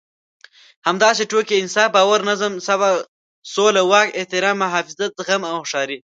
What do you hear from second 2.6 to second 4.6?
صبر، سوله، واک، احترام،